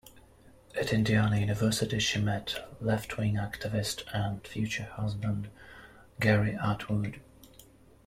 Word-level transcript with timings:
At 0.73 0.91
Indiana 0.93 1.37
University 1.37 1.99
she 1.99 2.19
met 2.19 2.55
leftwing 2.81 3.35
activist 3.35 4.01
and 4.11 4.41
future 4.47 4.85
husband 4.93 5.51
Gary 6.19 6.55
Atwood. 6.55 7.21